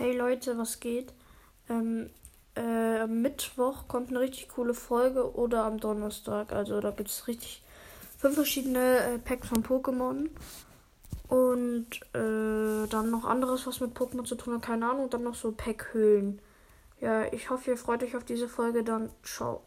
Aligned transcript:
Hey 0.00 0.16
Leute, 0.16 0.56
was 0.56 0.80
geht? 0.80 1.12
Ähm, 1.68 2.08
äh, 2.54 3.00
am 3.00 3.20
Mittwoch 3.20 3.86
kommt 3.86 4.08
eine 4.08 4.20
richtig 4.20 4.48
coole 4.48 4.72
Folge 4.72 5.34
oder 5.34 5.64
am 5.64 5.78
Donnerstag. 5.78 6.52
Also 6.52 6.80
da 6.80 6.90
gibt 6.90 7.10
es 7.10 7.28
richtig 7.28 7.62
fünf 8.16 8.36
verschiedene 8.36 8.96
äh, 9.00 9.18
Packs 9.18 9.48
von 9.48 9.62
Pokémon. 9.62 10.30
Und 11.28 12.00
äh, 12.14 12.88
dann 12.88 13.10
noch 13.10 13.26
anderes, 13.26 13.66
was 13.66 13.80
mit 13.80 13.94
Pokémon 13.94 14.24
zu 14.24 14.36
tun 14.36 14.54
hat, 14.54 14.62
keine 14.62 14.88
Ahnung. 14.88 15.04
Und 15.04 15.12
dann 15.12 15.22
noch 15.22 15.34
so 15.34 15.52
Packhöhlen. 15.52 16.40
Ja, 17.02 17.30
ich 17.30 17.50
hoffe, 17.50 17.72
ihr 17.72 17.76
freut 17.76 18.02
euch 18.02 18.16
auf 18.16 18.24
diese 18.24 18.48
Folge. 18.48 18.82
Dann 18.82 19.10
ciao. 19.22 19.60